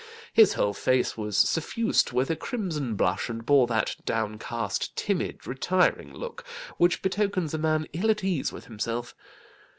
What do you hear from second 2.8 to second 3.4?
blush,